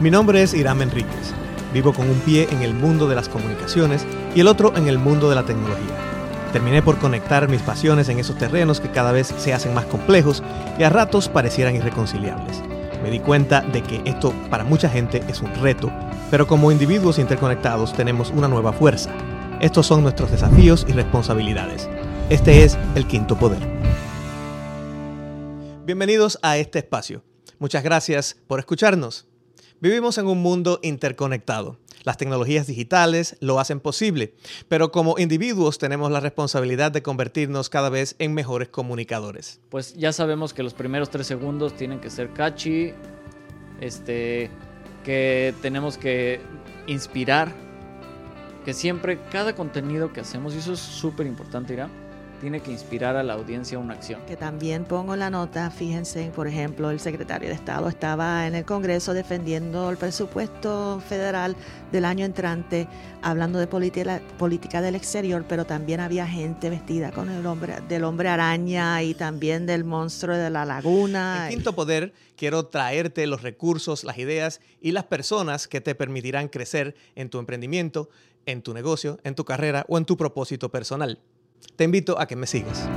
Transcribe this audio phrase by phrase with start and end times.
[0.00, 1.32] Mi nombre es Iram Enríquez.
[1.72, 4.98] Vivo con un pie en el mundo de las comunicaciones y el otro en el
[4.98, 5.94] mundo de la tecnología.
[6.52, 10.42] Terminé por conectar mis pasiones en esos terrenos que cada vez se hacen más complejos
[10.78, 12.60] y a ratos parecieran irreconciliables.
[13.04, 15.92] Me di cuenta de que esto para mucha gente es un reto,
[16.28, 19.10] pero como individuos interconectados tenemos una nueva fuerza.
[19.60, 21.88] Estos son nuestros desafíos y responsabilidades.
[22.30, 23.60] Este es el quinto poder.
[25.84, 27.22] Bienvenidos a este espacio.
[27.60, 29.28] Muchas gracias por escucharnos.
[29.84, 31.76] Vivimos en un mundo interconectado.
[32.04, 34.32] Las tecnologías digitales lo hacen posible,
[34.66, 39.60] pero como individuos tenemos la responsabilidad de convertirnos cada vez en mejores comunicadores.
[39.68, 42.94] Pues ya sabemos que los primeros tres segundos tienen que ser catchy,
[43.82, 44.48] este,
[45.04, 46.40] que tenemos que
[46.86, 47.52] inspirar,
[48.64, 51.90] que siempre cada contenido que hacemos, y eso es súper importante, Irán,
[52.44, 54.20] tiene que inspirar a la audiencia una acción.
[54.26, 58.66] Que también pongo la nota, fíjense, por ejemplo, el secretario de Estado estaba en el
[58.66, 61.56] Congreso defendiendo el presupuesto federal
[61.90, 62.86] del año entrante,
[63.22, 68.04] hablando de política, política del exterior, pero también había gente vestida con el hombre, del
[68.04, 71.46] hombre araña y también del monstruo de la laguna.
[71.48, 76.48] En Quinto Poder quiero traerte los recursos, las ideas y las personas que te permitirán
[76.48, 78.10] crecer en tu emprendimiento,
[78.44, 81.20] en tu negocio, en tu carrera o en tu propósito personal.
[81.76, 82.88] Te invito a que me sigas.